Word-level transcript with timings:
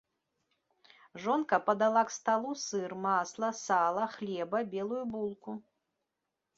Жонка 1.25 1.59
падала 1.67 2.03
к 2.09 2.15
сталу 2.17 2.51
сыр, 2.65 2.91
масла, 3.05 3.49
сала, 3.63 4.05
хлеба, 4.17 4.67
белую 4.77 5.03
булку. 5.15 5.51